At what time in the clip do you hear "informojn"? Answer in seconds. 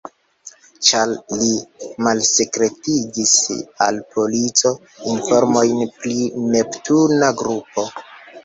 5.13-5.85